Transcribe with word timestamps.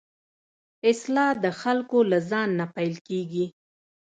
اصلاح 0.91 1.31
د 1.43 1.45
خلکو 1.61 1.97
له 2.11 2.17
ځان 2.29 2.49
نه 2.59 2.65
پيل 2.75 2.95
کېږي. 3.07 3.45